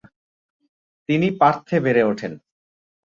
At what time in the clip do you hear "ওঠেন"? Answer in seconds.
2.03-2.33